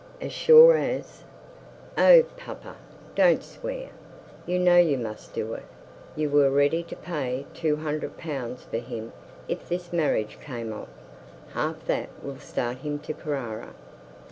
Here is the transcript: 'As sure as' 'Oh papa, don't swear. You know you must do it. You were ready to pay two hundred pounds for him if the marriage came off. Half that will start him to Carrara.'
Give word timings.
'As 0.19 0.31
sure 0.31 0.75
as' 0.77 1.25
'Oh 1.99 2.23
papa, 2.35 2.77
don't 3.13 3.43
swear. 3.43 3.89
You 4.47 4.57
know 4.57 4.77
you 4.77 4.97
must 4.97 5.35
do 5.35 5.53
it. 5.53 5.65
You 6.15 6.27
were 6.27 6.49
ready 6.49 6.81
to 6.81 6.95
pay 6.95 7.45
two 7.53 7.75
hundred 7.75 8.17
pounds 8.17 8.63
for 8.63 8.77
him 8.79 9.13
if 9.47 9.69
the 9.69 9.79
marriage 9.95 10.39
came 10.43 10.73
off. 10.73 10.89
Half 11.49 11.85
that 11.85 12.09
will 12.23 12.39
start 12.39 12.77
him 12.79 12.97
to 12.97 13.13
Carrara.' 13.13 13.75